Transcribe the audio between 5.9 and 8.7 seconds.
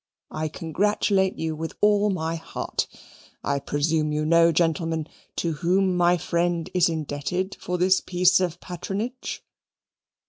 my friend is indebted for this piece of